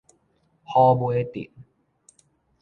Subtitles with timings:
[0.63, 1.51] 虎尾鎮